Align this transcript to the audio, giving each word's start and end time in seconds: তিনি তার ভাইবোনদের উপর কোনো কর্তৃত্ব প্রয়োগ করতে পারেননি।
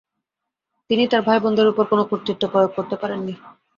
তিনি 0.89 1.03
তার 1.07 1.21
ভাইবোনদের 1.27 1.71
উপর 1.71 1.83
কোনো 1.91 2.03
কর্তৃত্ব 2.09 2.43
প্রয়োগ 2.53 2.71
করতে 2.77 2.95
পারেননি। 3.01 3.33